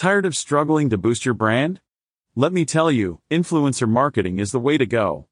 [0.00, 1.78] Tired of struggling to boost your brand?
[2.34, 5.26] Let me tell you, influencer marketing is the way to go.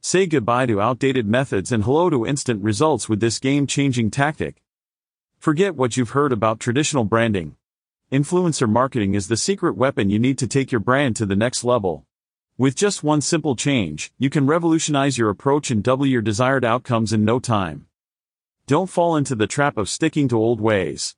[0.00, 4.62] Say goodbye to outdated methods and hello to instant results with this game changing tactic.
[5.40, 7.56] Forget what you've heard about traditional branding.
[8.12, 11.64] Influencer marketing is the secret weapon you need to take your brand to the next
[11.64, 12.06] level.
[12.56, 17.12] With just one simple change, you can revolutionize your approach and double your desired outcomes
[17.12, 17.86] in no time.
[18.68, 21.16] Don't fall into the trap of sticking to old ways.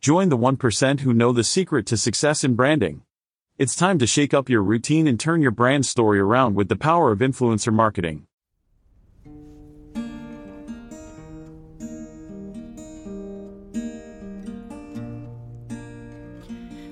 [0.00, 3.02] Join the 1% who know the secret to success in branding.
[3.58, 6.76] It's time to shake up your routine and turn your brand story around with the
[6.76, 8.26] power of influencer marketing.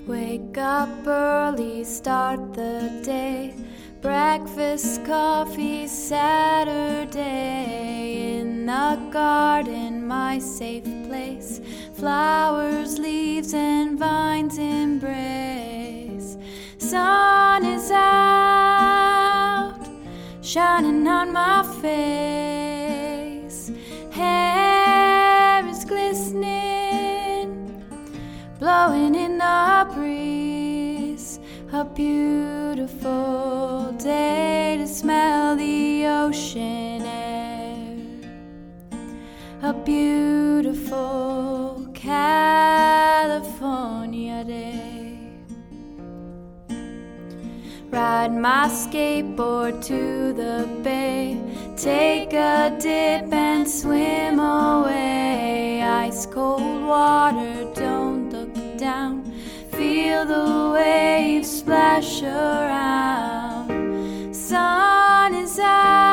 [0.06, 3.54] Wake up early, start the day.
[4.00, 7.54] Breakfast, coffee, Saturday.
[8.64, 11.60] In the garden, my safe place.
[11.92, 16.38] Flowers, leaves, and vines embrace.
[16.78, 19.78] Sun is out,
[20.40, 23.70] shining on my face.
[24.10, 27.84] Hair is glistening,
[28.58, 31.38] blowing in the breeze.
[31.74, 37.53] A beautiful day to smell the ocean air.
[39.64, 41.00] A beautiful
[41.94, 42.84] California
[44.44, 45.18] day.
[47.88, 51.40] Ride my skateboard to the bay.
[51.78, 55.80] Take a dip and swim away.
[55.82, 59.24] Ice cold water, don't look down.
[59.70, 63.70] Feel the waves splash around.
[64.34, 66.03] Sun is out,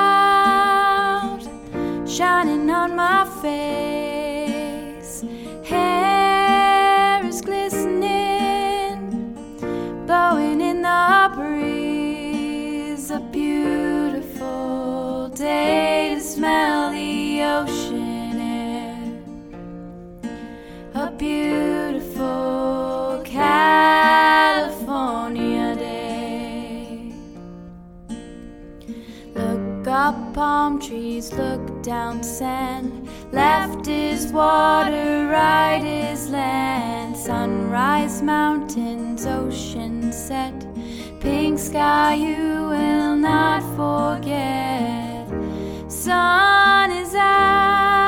[3.41, 5.25] face.
[5.63, 9.33] Hair is glistening,
[10.05, 13.09] blowing in the breeze.
[13.09, 17.90] A beautiful day to smell the ocean
[29.91, 33.09] up palm trees, look down sand.
[33.33, 37.17] Left is water, right is land.
[37.17, 40.65] Sunrise mountains, ocean set.
[41.19, 45.27] Pink sky you will not forget.
[45.91, 48.07] Sun is out,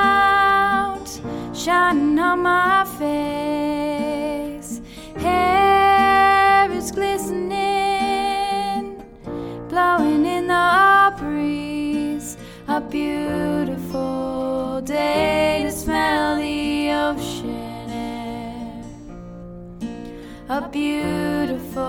[1.54, 3.53] shining on my face.
[20.54, 21.82] A beautiful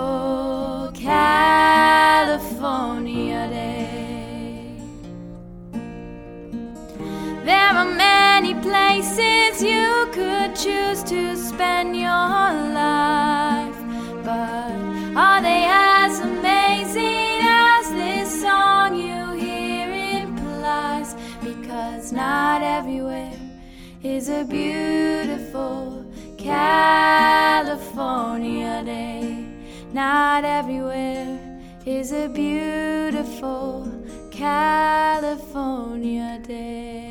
[0.95, 1.87] California
[3.47, 4.79] day.
[7.43, 13.77] There are many places you could choose to spend your life,
[14.23, 14.73] but
[15.15, 19.91] are they as amazing as this song you hear
[20.23, 21.15] implies?
[21.43, 23.37] Because not everywhere
[24.01, 26.03] is a beautiful
[29.95, 31.39] Not everywhere
[31.85, 33.89] is a beautiful
[34.29, 35.21] California
[36.45, 37.04] day.